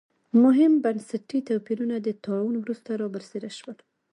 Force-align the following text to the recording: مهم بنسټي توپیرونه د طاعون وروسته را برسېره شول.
مهم 0.43 0.73
بنسټي 0.83 1.39
توپیرونه 1.49 1.95
د 2.01 2.07
طاعون 2.25 2.55
وروسته 2.59 2.89
را 3.01 3.07
برسېره 3.13 3.49
شول. 3.57 3.77